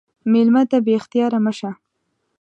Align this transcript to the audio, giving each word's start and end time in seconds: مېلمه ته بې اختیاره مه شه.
مېلمه 0.31 0.63
ته 0.69 0.77
بې 0.85 0.93
اختیاره 0.99 1.39
مه 1.45 1.53
شه. 1.57 1.71